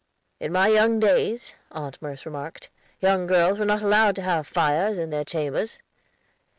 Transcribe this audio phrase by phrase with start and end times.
[0.39, 4.97] "In my young days," Aunt Merce remarked, "young girls were not allowed to have fires
[4.97, 5.79] in their chambers."